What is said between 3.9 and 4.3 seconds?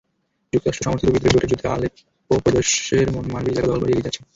এগিয়ে যাচ্ছে।